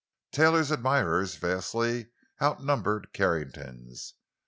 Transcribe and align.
Taylor's 0.31 0.71
admirers 0.71 1.35
vastly 1.35 2.09
outnumbered 2.41 3.13
Carrington's. 3.13 4.15